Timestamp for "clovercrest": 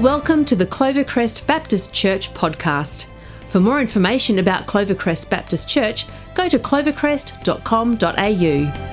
0.64-1.46, 4.66-5.28